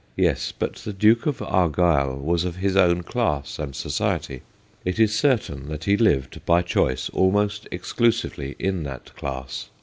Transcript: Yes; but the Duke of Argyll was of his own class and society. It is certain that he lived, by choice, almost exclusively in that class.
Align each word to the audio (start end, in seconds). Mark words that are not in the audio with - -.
Yes; 0.17 0.51
but 0.51 0.77
the 0.77 0.93
Duke 0.93 1.27
of 1.27 1.43
Argyll 1.43 2.17
was 2.17 2.43
of 2.43 2.55
his 2.55 2.75
own 2.75 3.03
class 3.03 3.59
and 3.59 3.75
society. 3.75 4.41
It 4.83 4.97
is 4.97 5.15
certain 5.15 5.67
that 5.69 5.83
he 5.83 5.95
lived, 5.95 6.43
by 6.43 6.63
choice, 6.63 7.07
almost 7.09 7.67
exclusively 7.71 8.55
in 8.57 8.81
that 8.81 9.15
class. 9.15 9.69